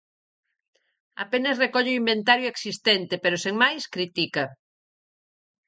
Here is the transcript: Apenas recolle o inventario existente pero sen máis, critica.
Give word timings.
Apenas 1.23 1.59
recolle 1.63 1.91
o 1.93 1.99
inventario 2.01 2.47
existente 2.53 3.13
pero 3.23 3.37
sen 3.43 3.55
máis, 3.63 3.83
critica. 3.95 4.43